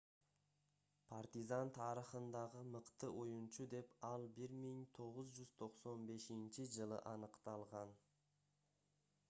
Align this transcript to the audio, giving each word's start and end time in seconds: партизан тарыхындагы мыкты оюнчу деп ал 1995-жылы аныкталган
партизан 1.09 1.71
тарыхындагы 1.77 2.63
мыкты 2.75 3.09
оюнчу 3.25 3.67
деп 3.73 3.91
ал 4.09 4.25
1995-жылы 4.41 6.99
аныкталган 7.15 7.93